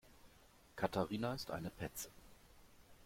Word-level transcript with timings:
Katharina 0.77 1.35
ist 1.35 1.51
eine 1.51 1.69
Petze. 1.69 2.09